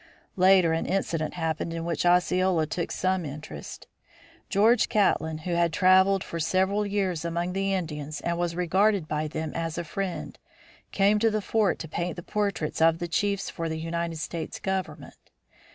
[0.35, 3.85] Later an incident happened in which Osceola took some interest.
[4.49, 9.27] George Catlin, who had traveled for several years among the Indians and was regarded by
[9.27, 10.39] them as a friend,
[10.91, 14.59] came to the fort to paint the portraits of the chiefs for the United States
[14.59, 15.19] government.